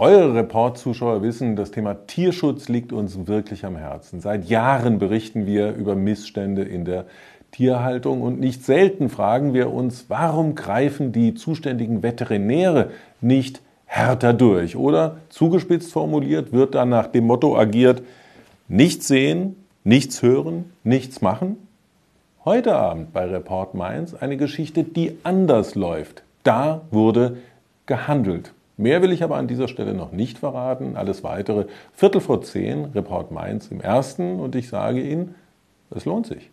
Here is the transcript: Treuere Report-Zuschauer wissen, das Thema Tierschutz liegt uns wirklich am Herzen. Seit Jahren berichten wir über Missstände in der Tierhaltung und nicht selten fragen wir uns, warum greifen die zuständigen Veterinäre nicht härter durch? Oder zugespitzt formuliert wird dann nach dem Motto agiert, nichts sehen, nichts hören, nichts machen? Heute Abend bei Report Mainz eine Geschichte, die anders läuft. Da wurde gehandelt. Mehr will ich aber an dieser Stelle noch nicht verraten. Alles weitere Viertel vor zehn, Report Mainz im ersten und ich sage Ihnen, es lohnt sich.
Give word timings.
Treuere 0.00 0.34
Report-Zuschauer 0.34 1.20
wissen, 1.20 1.56
das 1.56 1.72
Thema 1.72 1.92
Tierschutz 2.06 2.70
liegt 2.70 2.90
uns 2.90 3.26
wirklich 3.26 3.66
am 3.66 3.76
Herzen. 3.76 4.22
Seit 4.22 4.48
Jahren 4.48 4.98
berichten 4.98 5.44
wir 5.44 5.74
über 5.74 5.94
Missstände 5.94 6.62
in 6.62 6.86
der 6.86 7.04
Tierhaltung 7.50 8.22
und 8.22 8.40
nicht 8.40 8.64
selten 8.64 9.10
fragen 9.10 9.52
wir 9.52 9.70
uns, 9.70 10.06
warum 10.08 10.54
greifen 10.54 11.12
die 11.12 11.34
zuständigen 11.34 12.02
Veterinäre 12.02 12.92
nicht 13.20 13.60
härter 13.84 14.32
durch? 14.32 14.74
Oder 14.74 15.18
zugespitzt 15.28 15.92
formuliert 15.92 16.50
wird 16.54 16.76
dann 16.76 16.88
nach 16.88 17.08
dem 17.08 17.26
Motto 17.26 17.58
agiert, 17.58 18.02
nichts 18.68 19.06
sehen, 19.06 19.54
nichts 19.84 20.22
hören, 20.22 20.72
nichts 20.82 21.20
machen? 21.20 21.58
Heute 22.46 22.74
Abend 22.74 23.12
bei 23.12 23.26
Report 23.26 23.74
Mainz 23.74 24.14
eine 24.14 24.38
Geschichte, 24.38 24.82
die 24.82 25.18
anders 25.24 25.74
läuft. 25.74 26.22
Da 26.42 26.80
wurde 26.90 27.36
gehandelt. 27.84 28.54
Mehr 28.80 29.02
will 29.02 29.12
ich 29.12 29.22
aber 29.22 29.36
an 29.36 29.46
dieser 29.46 29.68
Stelle 29.68 29.92
noch 29.92 30.10
nicht 30.10 30.38
verraten. 30.38 30.96
Alles 30.96 31.22
weitere 31.22 31.66
Viertel 31.92 32.22
vor 32.22 32.40
zehn, 32.40 32.86
Report 32.94 33.30
Mainz 33.30 33.68
im 33.68 33.82
ersten 33.82 34.40
und 34.40 34.54
ich 34.54 34.70
sage 34.70 35.02
Ihnen, 35.02 35.34
es 35.90 36.06
lohnt 36.06 36.26
sich. 36.26 36.50